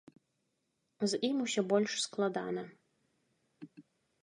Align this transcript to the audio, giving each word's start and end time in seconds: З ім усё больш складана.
З 1.11 1.19
ім 1.29 1.35
усё 1.45 1.61
больш 1.73 1.91
складана. 2.05 2.63